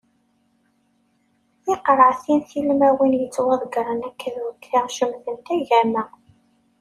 [1.63, 6.03] Tiqreɛtin tilmawin yettwadeggren akka d wakka cemtent agama.